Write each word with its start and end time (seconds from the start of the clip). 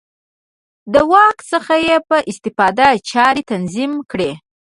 له 0.93 1.01
واک 1.11 1.37
څخه 1.51 1.73
یې 1.85 1.95
په 2.09 2.17
استفادې 2.29 2.89
چارې 3.11 3.41
تنظیم 3.51 3.93
کړې. 4.11 4.31